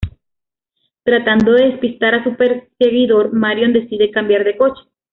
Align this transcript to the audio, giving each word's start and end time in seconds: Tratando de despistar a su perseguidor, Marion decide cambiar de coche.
Tratando 1.03 1.51
de 1.51 1.65
despistar 1.67 2.15
a 2.15 2.23
su 2.23 2.33
perseguidor, 2.35 3.33
Marion 3.33 3.71
decide 3.71 4.09
cambiar 4.09 4.43
de 4.43 4.57
coche. 4.57 4.81